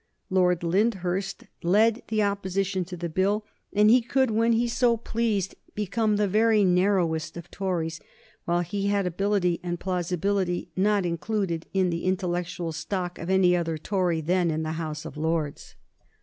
[0.31, 5.53] Lord Lyndhurst led the opposition to the Bill, and he could, when he so pleased,
[5.75, 7.99] become the very narrowest of Tories,
[8.45, 13.77] while he had ability and plausibility not included in the intellectual stock of any other
[13.77, 15.75] Tory then in the House of Lords.